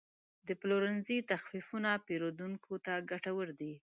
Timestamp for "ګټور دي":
3.11-3.73